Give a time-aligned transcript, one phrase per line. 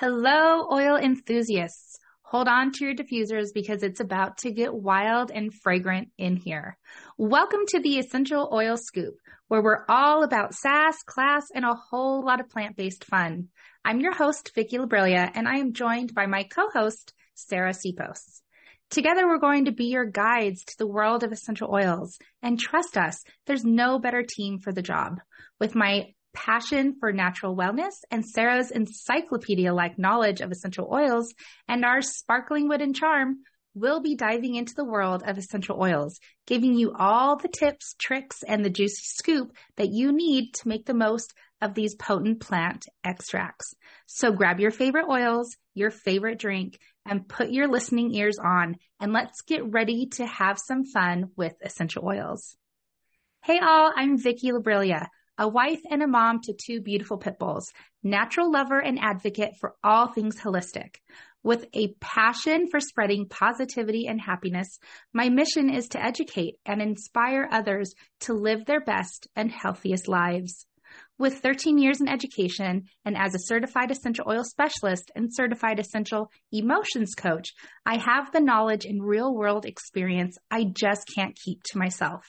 [0.00, 1.98] Hello, oil enthusiasts.
[2.22, 6.78] Hold on to your diffusers because it's about to get wild and fragrant in here.
[7.18, 9.16] Welcome to the Essential Oil Scoop,
[9.48, 13.48] where we're all about sass, class, and a whole lot of plant-based fun.
[13.84, 18.40] I'm your host, Vicki Labrilla, and I am joined by my co-host, Sarah Sipos.
[18.88, 22.16] Together, we're going to be your guides to the world of essential oils.
[22.42, 25.20] And trust us, there's no better team for the job.
[25.58, 31.32] With my passion for natural wellness and Sarah's encyclopedia like knowledge of essential oils
[31.68, 33.38] and our sparkling and charm,
[33.74, 38.42] we'll be diving into the world of essential oils, giving you all the tips, tricks,
[38.46, 42.86] and the juicy scoop that you need to make the most of these potent plant
[43.04, 43.74] extracts.
[44.06, 49.12] So grab your favorite oils, your favorite drink, and put your listening ears on, and
[49.12, 52.56] let's get ready to have some fun with essential oils.
[53.42, 55.06] Hey all, I'm Vicki Labrilia
[55.40, 57.72] a wife and a mom to two beautiful pit bulls,
[58.02, 60.96] natural lover and advocate for all things holistic.
[61.42, 64.78] With a passion for spreading positivity and happiness,
[65.14, 70.66] my mission is to educate and inspire others to live their best and healthiest lives.
[71.18, 76.30] With 13 years in education and as a certified essential oil specialist and certified essential
[76.52, 77.54] emotions coach,
[77.86, 82.26] I have the knowledge and real world experience I just can't keep to myself.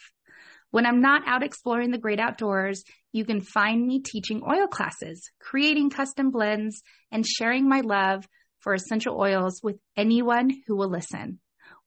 [0.71, 5.29] When I'm not out exploring the great outdoors, you can find me teaching oil classes,
[5.37, 8.25] creating custom blends, and sharing my love
[8.59, 11.39] for essential oils with anyone who will listen.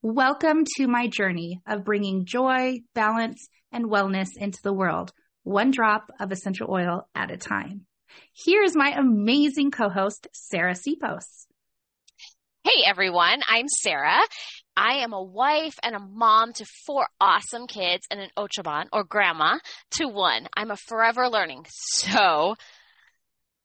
[0.03, 5.11] Welcome to my journey of bringing joy, balance, and wellness into the world,
[5.41, 7.87] one drop of essential oil at a time.
[8.33, 11.47] Here's my amazing co-host, Sarah Sipos.
[12.63, 14.19] Hey everyone, I'm Sarah.
[14.77, 19.03] I am a wife and a mom to four awesome kids and an Ochaban or
[19.03, 19.59] grandma
[19.97, 20.47] to one.
[20.55, 21.65] I'm a forever learning.
[21.69, 22.55] So,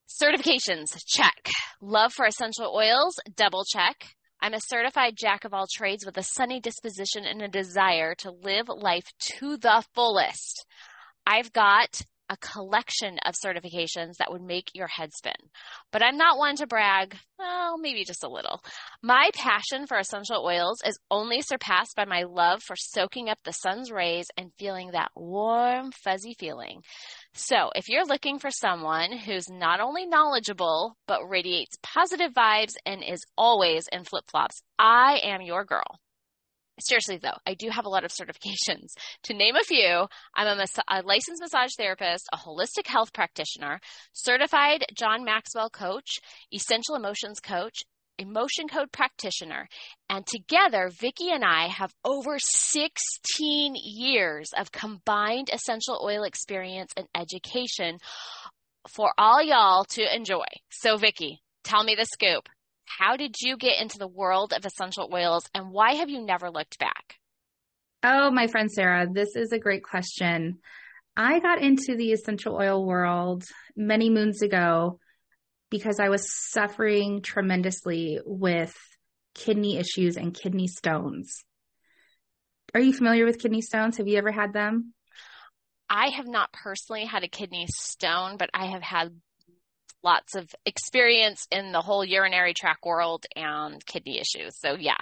[0.09, 1.51] certifications, check.
[1.81, 4.05] Love for essential oils, double check.
[4.41, 8.31] I'm a certified jack of all trades with a sunny disposition and a desire to
[8.31, 9.07] live life
[9.39, 10.65] to the fullest.
[11.27, 15.35] I've got a collection of certifications that would make your head spin.
[15.91, 18.63] But I'm not one to brag, well, maybe just a little.
[19.03, 23.53] My passion for essential oils is only surpassed by my love for soaking up the
[23.53, 26.83] sun's rays and feeling that warm, fuzzy feeling.
[27.35, 33.03] So, if you're looking for someone who's not only knowledgeable, but radiates positive vibes and
[33.03, 35.99] is always in flip flops, I am your girl
[36.81, 38.95] seriously though, I do have a lot of certifications.
[39.25, 43.81] To name a few, I'm a, mas- a, licensed massage therapist, a holistic health practitioner,
[44.13, 46.21] certified John Maxwell coach,
[46.53, 47.83] essential emotions coach,
[48.19, 49.69] emotion code practitioner.
[50.09, 57.07] And together, Vicki and I have over 16 years of combined essential oil experience and
[57.15, 57.99] education
[58.89, 60.47] for all y'all to enjoy.
[60.71, 62.49] So Vicki, tell me the scoop.
[62.99, 66.51] How did you get into the world of essential oils and why have you never
[66.51, 67.17] looked back?
[68.03, 70.59] Oh, my friend Sarah, this is a great question.
[71.17, 73.45] I got into the essential oil world
[73.77, 74.99] many moons ago
[75.71, 78.75] because I was suffering tremendously with
[79.35, 81.45] kidney issues and kidney stones.
[82.75, 83.99] Are you familiar with kidney stones?
[83.99, 84.95] Have you ever had them?
[85.89, 89.21] I have not personally had a kidney stone, but I have had
[90.03, 94.59] lots of experience in the whole urinary tract world and kidney issues.
[94.59, 94.99] So, yeah.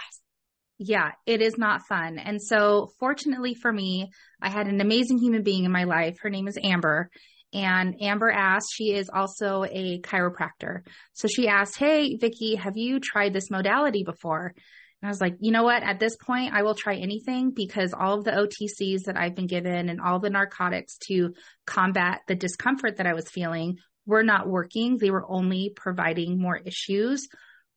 [0.77, 2.19] Yeah, it is not fun.
[2.19, 4.11] And so, fortunately for me,
[4.41, 6.17] I had an amazing human being in my life.
[6.21, 7.09] Her name is Amber.
[7.51, 10.81] And Amber asked, she is also a chiropractor.
[11.13, 14.53] So she asked, Hey, Vicki, have you tried this modality before?
[15.01, 15.81] And I was like, you know what?
[15.81, 19.47] At this point, I will try anything because all of the OTCs that I've been
[19.47, 21.33] given and all the narcotics to
[21.65, 23.77] combat the discomfort that I was feeling
[24.09, 24.97] were not working.
[24.97, 27.27] They were only providing more issues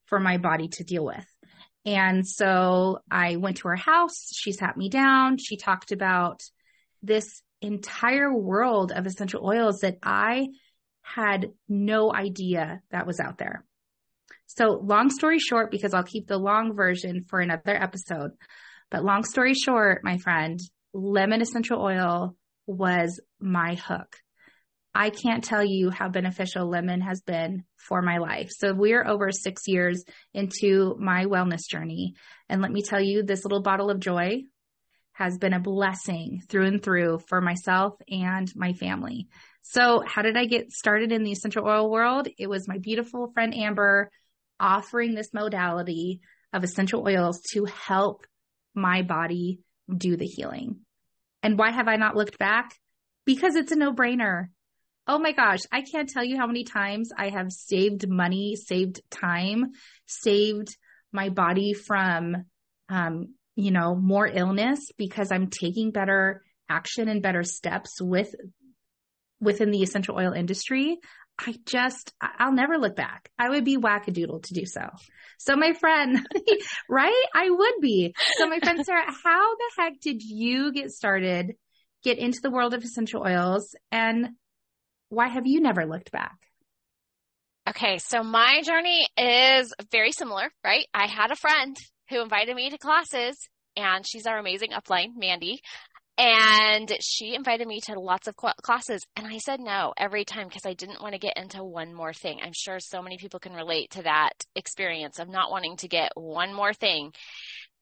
[0.07, 1.27] for my body to deal with.
[1.85, 4.29] And so I went to her house.
[4.35, 5.37] She sat me down.
[5.37, 6.41] She talked about
[7.03, 10.49] this entire world of essential oils that I
[11.03, 13.65] had no idea that was out there.
[14.47, 18.31] So long story short, because I'll keep the long version for another episode,
[18.91, 20.61] but long story short, my friend,
[20.95, 22.37] lemon essential oil
[22.67, 24.17] was my hook.
[24.95, 28.51] I can't tell you how beneficial lemon has been for my life.
[28.51, 30.05] So we're over six years
[30.35, 32.15] into my wellness journey.
[32.49, 34.43] And let me tell you, this little bottle of joy
[35.13, 39.29] has been a blessing through and through for myself and my family.
[39.63, 42.29] So how did I get started in the essential oil world?
[42.39, 44.11] It was my beautiful friend Amber
[44.59, 46.21] offering this modality
[46.53, 48.27] of essential oils to help
[48.75, 49.61] my body
[49.95, 50.81] do the healing.
[51.43, 52.75] And why have I not looked back?
[53.25, 54.49] Because it's a no brainer
[55.07, 59.01] Oh my gosh, I can't tell you how many times I have saved money, saved
[59.11, 59.73] time,
[60.07, 60.77] saved
[61.13, 62.37] my body from,
[62.89, 68.33] um, you know, more illness because I'm taking better action and better steps with
[69.41, 70.99] within the essential oil industry.
[71.39, 73.31] I just, I'll never look back.
[73.39, 74.83] I would be wackadoodle to do so.
[75.39, 76.25] So my friend,
[76.89, 77.25] right?
[77.35, 78.15] I would be.
[78.37, 81.55] So my friend Sarah, how the heck did you get started,
[82.05, 84.29] get into the world of essential oils and
[85.13, 86.39] why have you never looked back?
[87.69, 90.87] Okay, so my journey is very similar, right?
[90.95, 91.77] I had a friend
[92.09, 93.37] who invited me to classes,
[93.77, 95.61] and she's our amazing upline, Mandy.
[96.17, 100.65] And she invited me to lots of classes, and I said no every time because
[100.65, 102.41] I didn't want to get into one more thing.
[102.43, 106.13] I'm sure so many people can relate to that experience of not wanting to get
[106.15, 107.13] one more thing.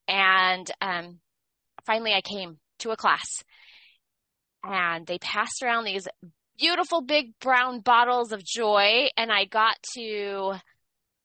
[0.09, 1.21] And um,
[1.87, 3.44] finally, I came to a class,
[4.65, 6.09] and they passed around these
[6.61, 10.55] beautiful big brown bottles of joy and I got to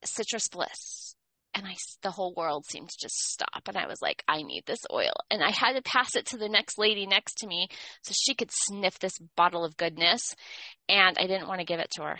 [0.03, 1.15] citrus bliss
[1.53, 4.63] and I the whole world seemed to just stop and I was like I need
[4.65, 7.67] this oil and I had to pass it to the next lady next to me
[8.03, 10.35] so she could sniff this bottle of goodness
[10.87, 12.19] and I didn't want to give it to her.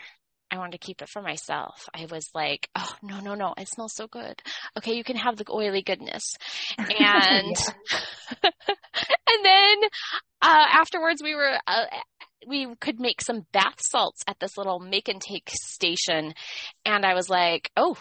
[0.52, 1.90] I wanted to keep it for myself.
[1.94, 4.42] I was like, oh, no, no, no, it smells so good.
[4.78, 6.24] Okay, you can have the oily goodness.
[6.78, 7.56] And,
[8.44, 9.78] and then,
[10.42, 11.86] uh, afterwards we were, uh,
[12.46, 16.34] we could make some bath salts at this little make and take station.
[16.86, 17.98] And I was like, oh,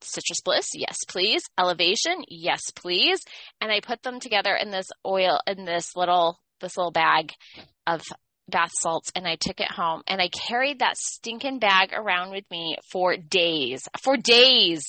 [0.00, 1.42] citrus bliss, yes, please.
[1.58, 3.20] Elevation, yes, please.
[3.60, 7.32] And I put them together in this oil, in this little, this little bag
[7.86, 8.02] of
[8.48, 12.44] bath salts and I took it home and I carried that stinking bag around with
[12.50, 14.86] me for days, for days,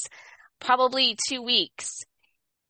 [0.59, 2.04] probably two weeks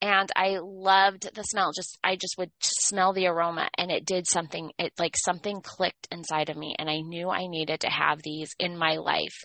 [0.02, 1.72] and I loved the smell.
[1.76, 6.08] Just I just would smell the aroma and it did something it like something clicked
[6.12, 9.44] inside of me and I knew I needed to have these in my life.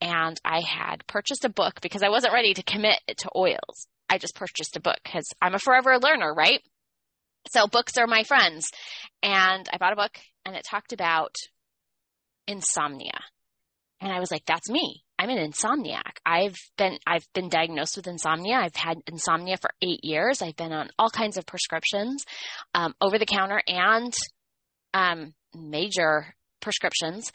[0.00, 3.86] And I had purchased a book because I wasn't ready to commit to oils.
[4.08, 6.60] I just purchased a book cuz I'm a forever learner, right?
[7.50, 8.66] So books are my friends.
[9.22, 11.34] And I bought a book and it talked about
[12.46, 13.20] insomnia.
[14.00, 15.03] And I was like that's me.
[15.24, 16.18] I'm an insomniac.
[16.26, 18.56] I've been I've been diagnosed with insomnia.
[18.56, 20.42] I've had insomnia for eight years.
[20.42, 22.26] I've been on all kinds of prescriptions,
[22.74, 24.12] um, over the counter and
[24.92, 27.32] um, major prescriptions,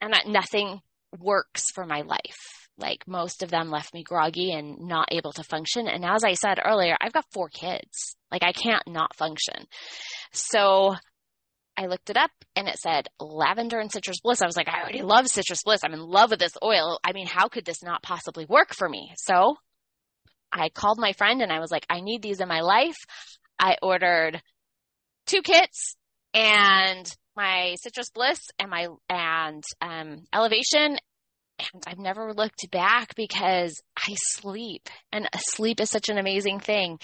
[0.00, 0.80] and nothing
[1.18, 2.68] works for my life.
[2.78, 5.88] Like most of them left me groggy and not able to function.
[5.88, 8.16] And as I said earlier, I've got four kids.
[8.32, 9.66] Like I can't not function.
[10.32, 10.94] So
[11.80, 14.42] I looked it up and it said lavender and citrus bliss.
[14.42, 15.80] I was like, I already love citrus bliss.
[15.82, 17.00] I'm in love with this oil.
[17.02, 19.14] I mean, how could this not possibly work for me?
[19.16, 19.56] So
[20.52, 22.98] I called my friend and I was like, I need these in my life.
[23.58, 24.42] I ordered
[25.24, 25.96] two kits
[26.34, 30.98] and my citrus bliss and my and um, elevation
[31.72, 36.98] and I've never looked back because I sleep and sleep is such an amazing thing.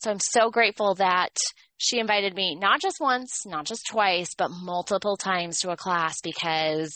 [0.00, 1.36] So I'm so grateful that
[1.78, 6.20] she invited me not just once, not just twice, but multiple times to a class
[6.22, 6.94] because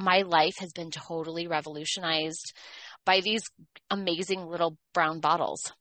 [0.00, 2.52] my life has been totally revolutionized
[3.04, 3.42] by these
[3.90, 5.72] amazing little brown bottles.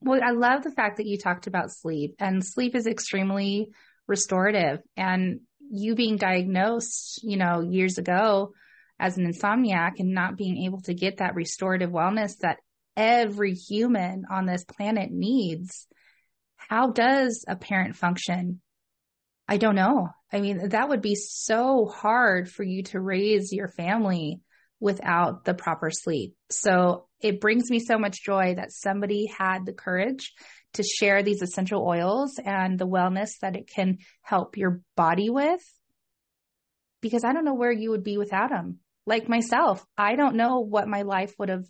[0.00, 3.70] Well, I love the fact that you talked about sleep and sleep is extremely
[4.06, 8.52] restorative and you being diagnosed, you know, years ago,
[8.98, 12.58] as an insomniac and not being able to get that restorative wellness that
[12.96, 15.86] every human on this planet needs.
[16.56, 18.60] How does a parent function?
[19.48, 20.08] I don't know.
[20.32, 24.40] I mean, that would be so hard for you to raise your family
[24.80, 26.34] without the proper sleep.
[26.50, 30.32] So it brings me so much joy that somebody had the courage
[30.74, 35.62] to share these essential oils and the wellness that it can help your body with.
[37.00, 40.60] Because I don't know where you would be without them like myself, I don't know
[40.60, 41.66] what my life would have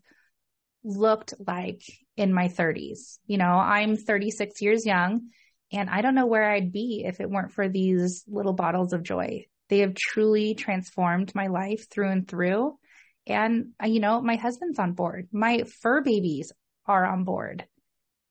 [0.84, 1.82] looked like
[2.16, 3.18] in my 30s.
[3.26, 5.30] You know, I'm 36 years young
[5.72, 9.02] and I don't know where I'd be if it weren't for these little bottles of
[9.02, 9.46] joy.
[9.68, 12.78] They have truly transformed my life through and through.
[13.26, 15.28] And, uh, you know, my husband's on board.
[15.32, 16.52] My fur babies
[16.86, 17.64] are on board.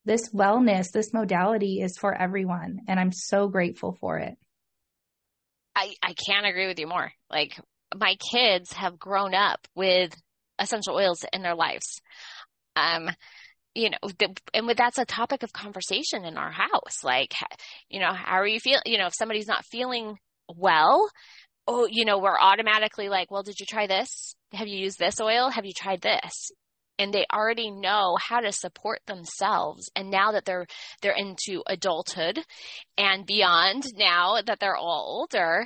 [0.06, 2.82] This wellness, this modality is for everyone.
[2.88, 4.36] And I'm so grateful for it.
[5.76, 7.12] I, I can't agree with you more.
[7.32, 7.60] Like
[7.96, 10.14] my kids have grown up with
[10.60, 12.02] essential oils in their lives.
[12.76, 13.10] Um,
[13.76, 17.04] you know, the, and with, that's a topic of conversation in our house.
[17.04, 17.32] Like,
[17.90, 18.84] you know, how are you feeling?
[18.86, 21.10] You know, if somebody's not feeling well,
[21.68, 24.36] oh, you know, we're automatically like, well, did you try this?
[24.54, 25.50] Have you used this oil?
[25.50, 26.52] Have you tried this?
[27.00, 29.90] And they already know how to support themselves.
[29.96, 30.68] And now that they're,
[31.02, 32.40] they're into adulthood
[32.98, 35.66] and beyond, now that they're all older,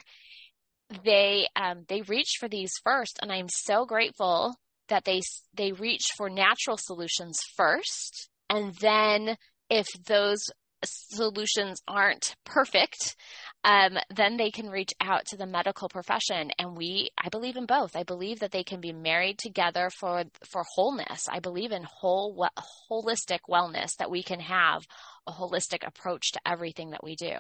[1.03, 4.56] they um, they reached for these first, and I'm so grateful
[4.89, 5.22] that they
[5.53, 9.38] they reached for natural solutions first, and then
[9.70, 10.39] if those
[10.84, 13.15] solutions aren't perfect,
[13.63, 16.51] um, then they can reach out to the medical profession.
[16.60, 17.96] And we, I believe in both.
[17.96, 21.25] I believe that they can be married together for for wholeness.
[21.29, 22.48] I believe in whole
[22.91, 24.84] holistic wellness that we can have
[25.27, 27.34] a holistic approach to everything that we do,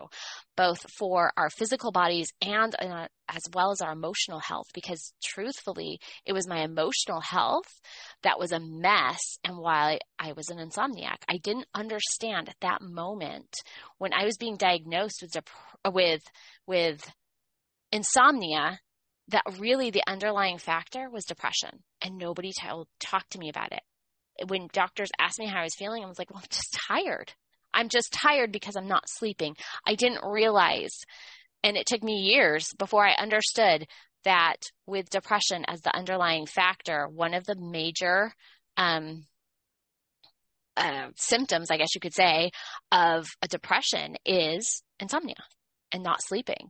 [0.55, 4.67] both for our physical bodies and uh, as well as our emotional health.
[4.73, 7.81] Because truthfully, it was my emotional health
[8.23, 12.81] that was a mess, and while I was an insomniac, I didn't understand at that
[12.81, 13.53] moment
[13.97, 16.23] when I was being diagnosed with dep- with
[16.67, 17.09] with
[17.91, 18.79] insomnia
[19.29, 22.67] that really the underlying factor was depression, and nobody t-
[22.99, 23.81] talked to me about it
[24.45, 27.33] when doctors asked me how I was feeling, I was like, well, I'm just tired.
[27.77, 29.55] I'm just tired because I'm not sleeping.
[29.85, 31.03] I didn't realize,
[31.63, 33.85] and it took me years before I understood
[34.23, 34.57] that
[34.87, 38.33] with depression as the underlying factor, one of the major
[38.77, 39.25] um,
[40.75, 42.49] uh, symptoms, I guess you could say,
[42.91, 45.35] of a depression is insomnia
[45.91, 46.69] and not sleeping.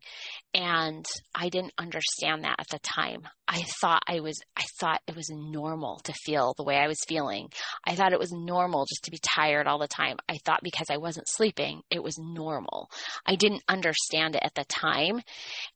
[0.53, 3.27] And I didn't understand that at the time.
[3.47, 6.97] I thought I was, I thought it was normal to feel the way I was
[7.07, 7.49] feeling.
[7.85, 10.17] I thought it was normal just to be tired all the time.
[10.29, 12.89] I thought because I wasn't sleeping, it was normal.
[13.25, 15.21] I didn't understand it at the time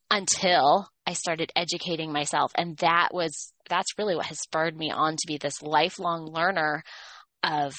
[0.10, 2.51] until I started educating myself.
[2.55, 6.83] And that was, that's really what has spurred me on to be this lifelong learner
[7.43, 7.74] of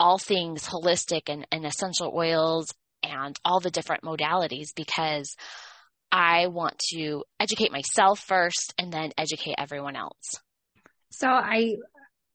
[0.00, 2.66] all things holistic and, and essential oils
[3.08, 5.34] and all the different modalities because
[6.10, 10.34] I want to educate myself first and then educate everyone else.
[11.10, 11.76] So I,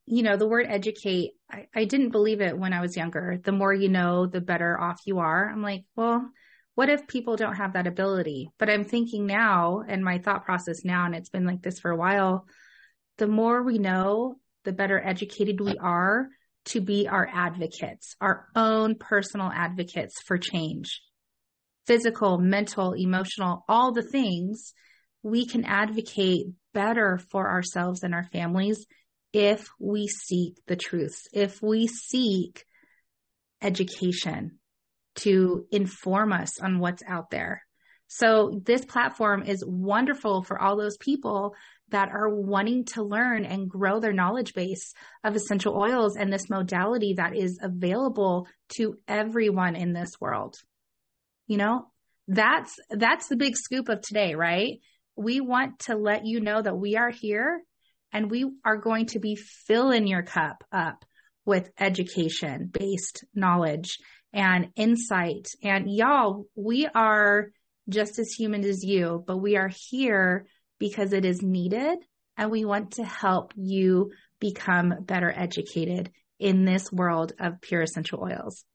[0.06, 3.38] you know, the word educate, I, I didn't believe it when I was younger.
[3.42, 5.48] The more you know, the better off you are.
[5.48, 6.28] I'm like, well,
[6.74, 8.50] what if people don't have that ability?
[8.58, 11.90] But I'm thinking now, and my thought process now, and it's been like this for
[11.90, 12.46] a while,
[13.18, 16.28] the more we know, the better educated we are
[16.66, 21.00] to be our advocates, our own personal advocates for change.
[21.86, 24.72] Physical, mental, emotional, all the things
[25.22, 28.86] we can advocate better for ourselves and our families
[29.32, 32.64] if we seek the truths, if we seek
[33.60, 34.58] education
[35.16, 37.62] to inform us on what's out there.
[38.06, 41.54] So this platform is wonderful for all those people
[41.90, 46.48] that are wanting to learn and grow their knowledge base of essential oils and this
[46.48, 50.56] modality that is available to everyone in this world.
[51.46, 51.86] You know,
[52.26, 54.80] that's, that's the big scoop of today, right?
[55.16, 57.62] We want to let you know that we are here
[58.12, 61.04] and we are going to be filling your cup up
[61.44, 63.98] with education based knowledge
[64.32, 65.48] and insight.
[65.62, 67.50] And y'all, we are
[67.88, 70.46] just as human as you, but we are here
[70.84, 71.96] because it is needed
[72.36, 78.22] and we want to help you become better educated in this world of pure essential
[78.22, 78.66] oils.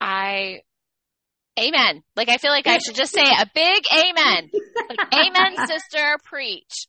[0.00, 0.62] I
[1.60, 2.02] Amen.
[2.16, 4.50] Like I feel like I should just say a big amen.
[4.88, 6.86] Like, amen, sister, preach.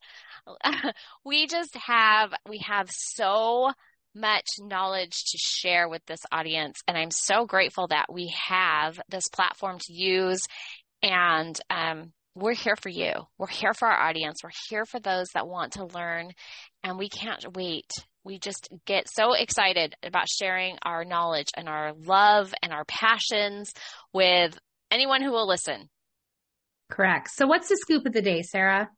[1.26, 3.70] we just have we have so
[4.14, 9.28] much knowledge to share with this audience and I'm so grateful that we have this
[9.28, 10.40] platform to use
[11.02, 13.12] and um, we're here for you.
[13.38, 14.36] We're here for our audience.
[14.44, 16.32] We're here for those that want to learn,
[16.84, 17.90] and we can't wait.
[18.24, 23.72] We just get so excited about sharing our knowledge and our love and our passions
[24.12, 24.58] with
[24.90, 25.88] anyone who will listen.
[26.90, 27.30] Correct.
[27.34, 28.90] So, what's the scoop of the day, Sarah?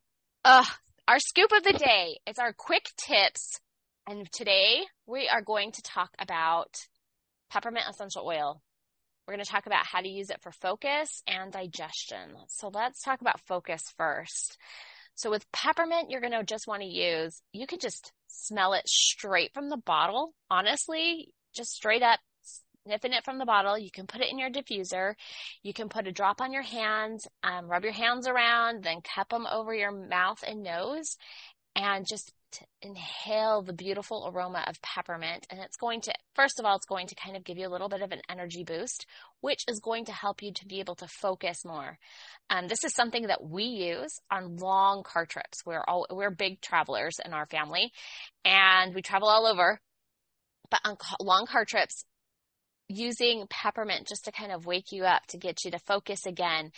[0.43, 0.65] Uh,
[1.07, 3.59] our scoop of the day is our quick tips.
[4.05, 6.75] And today we are going to talk about
[7.49, 8.61] peppermint essential oil.
[9.29, 12.31] We're going to talk about how to use it for focus and digestion.
[12.47, 14.57] So let's talk about focus first.
[15.13, 18.89] So with peppermint, you're going to just want to use, you could just smell it
[18.89, 20.33] straight from the bottle.
[20.49, 22.19] Honestly, just straight up
[22.87, 23.77] sniffing it from the bottle.
[23.77, 25.13] You can put it in your diffuser.
[25.61, 29.29] You can put a drop on your hands, um, rub your hands around, then cup
[29.29, 31.17] them over your mouth and nose
[31.75, 32.33] and just
[32.81, 35.45] inhale the beautiful aroma of peppermint.
[35.49, 37.69] And it's going to, first of all, it's going to kind of give you a
[37.69, 39.05] little bit of an energy boost,
[39.41, 41.97] which is going to help you to be able to focus more.
[42.49, 45.65] Um, this is something that we use on long car trips.
[45.65, 47.91] We're all, we're big travelers in our family
[48.45, 49.79] and we travel all over.
[50.69, 52.05] But on long car trips,
[52.89, 56.71] using peppermint just to kind of wake you up to get you to focus again.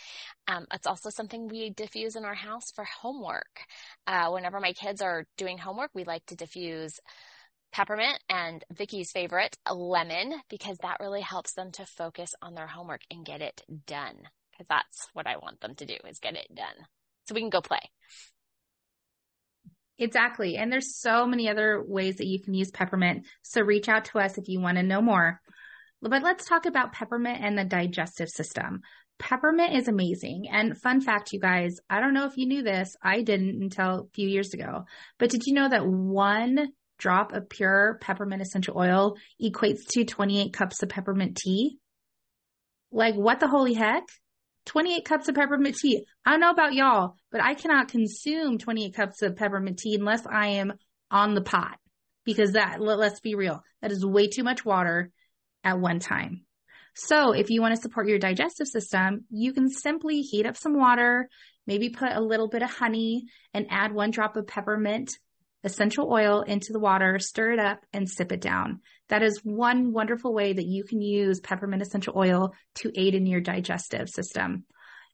[0.46, 3.60] Um, it's also something we diffuse in our house for homework.
[4.06, 7.00] Uh, whenever my kids are doing homework, we like to diffuse
[7.72, 13.00] peppermint and Vicki's favorite, lemon, because that really helps them to focus on their homework
[13.10, 14.16] and get it done.
[14.52, 16.86] Because that's what I want them to do is get it done.
[17.24, 17.80] so we can go play.
[19.98, 20.56] Exactly.
[20.56, 23.24] And there's so many other ways that you can use peppermint.
[23.42, 25.40] So reach out to us if you want to know more.
[26.02, 28.80] But let's talk about peppermint and the digestive system.
[29.20, 30.48] Peppermint is amazing.
[30.50, 32.96] And fun fact, you guys, I don't know if you knew this.
[33.00, 34.84] I didn't until a few years ago.
[35.18, 40.52] But did you know that one drop of pure peppermint essential oil equates to 28
[40.52, 41.78] cups of peppermint tea?
[42.90, 44.02] Like, what the holy heck?
[44.66, 46.04] 28 cups of peppermint tea.
[46.26, 50.26] I don't know about y'all, but I cannot consume 28 cups of peppermint tea unless
[50.26, 50.72] I am
[51.10, 51.78] on the pot
[52.24, 55.10] because that, let's be real, that is way too much water
[55.64, 56.44] at one time.
[56.94, 60.78] So if you want to support your digestive system, you can simply heat up some
[60.78, 61.28] water,
[61.66, 65.10] maybe put a little bit of honey and add one drop of peppermint
[65.64, 68.80] essential oil into the water, stir it up and sip it down.
[69.08, 73.26] That is one wonderful way that you can use peppermint essential oil to aid in
[73.26, 74.64] your digestive system.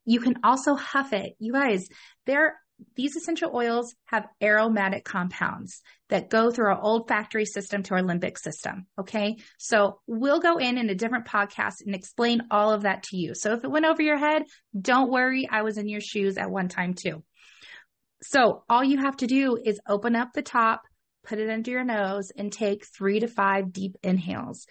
[0.04, 1.34] You can also huff it.
[1.38, 1.86] You guys,
[2.26, 2.58] there
[2.94, 8.38] these essential oils have aromatic compounds that go through our olfactory system to our limbic
[8.38, 8.86] system.
[8.98, 9.36] Okay.
[9.58, 13.34] So we'll go in in a different podcast and explain all of that to you.
[13.34, 14.42] So if it went over your head,
[14.80, 15.48] don't worry.
[15.50, 17.22] I was in your shoes at one time too.
[18.22, 20.82] So all you have to do is open up the top,
[21.24, 24.66] put it under your nose and take three to five deep inhales.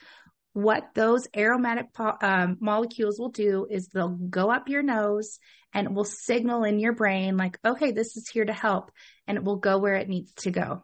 [0.58, 5.38] What those aromatic um, molecules will do is they'll go up your nose
[5.72, 8.90] and it will signal in your brain like, okay, this is here to help
[9.28, 10.84] and it will go where it needs to go.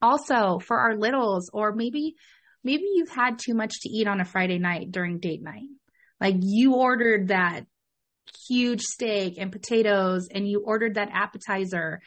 [0.00, 2.14] Also for our littles or maybe,
[2.62, 5.66] maybe you've had too much to eat on a Friday night during date night.
[6.20, 7.62] Like you ordered that
[8.46, 12.00] huge steak and potatoes and you ordered that appetizer,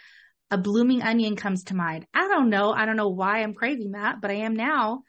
[0.50, 2.06] a blooming onion comes to mind.
[2.14, 2.72] I don't know.
[2.72, 5.04] I don't know why I'm craving that, but I am now.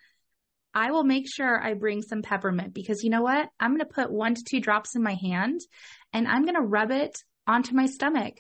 [0.75, 3.49] I will make sure I bring some peppermint because you know what?
[3.61, 5.61] I'm going to put one to two drops in my hand
[6.13, 8.35] and I'm going to rub it onto my stomach.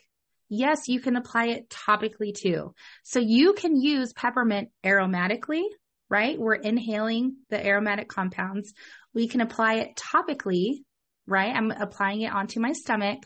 [0.48, 2.74] Yes, you can apply it topically too.
[3.04, 5.64] So you can use peppermint aromatically,
[6.08, 6.38] right?
[6.38, 8.72] We're inhaling the aromatic compounds.
[9.14, 10.80] We can apply it topically
[11.26, 11.54] right?
[11.54, 13.20] I'm applying it onto my stomach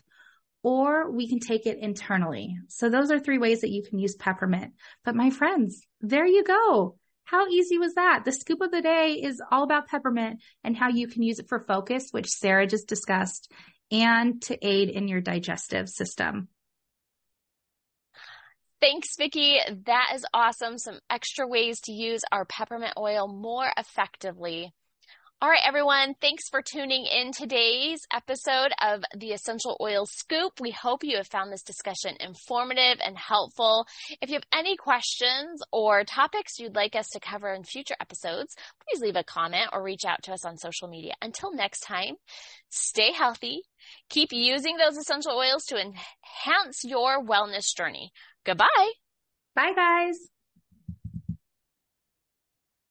[0.62, 2.56] or we can take it internally.
[2.68, 4.72] So those are three ways that you can use peppermint.
[5.04, 6.96] But my friends, there you go.
[7.26, 8.22] How easy was that?
[8.24, 11.48] The scoop of the day is all about peppermint and how you can use it
[11.48, 13.50] for focus, which Sarah just discussed,
[13.90, 16.48] and to aid in your digestive system.
[18.80, 19.58] Thanks, Vicki.
[19.86, 20.78] That is awesome.
[20.78, 24.72] Some extra ways to use our peppermint oil more effectively.
[25.42, 26.14] All right, everyone.
[26.18, 30.52] Thanks for tuning in today's episode of the Essential Oil Scoop.
[30.62, 33.84] We hope you have found this discussion informative and helpful.
[34.22, 38.56] If you have any questions or topics you'd like us to cover in future episodes,
[38.80, 41.12] please leave a comment or reach out to us on social media.
[41.20, 42.14] Until next time,
[42.70, 43.60] stay healthy.
[44.08, 48.10] Keep using those essential oils to enhance your wellness journey.
[48.46, 48.92] Goodbye.
[49.54, 50.16] Bye, guys.